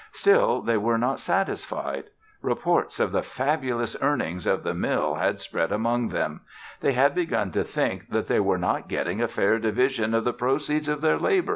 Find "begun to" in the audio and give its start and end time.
7.13-7.63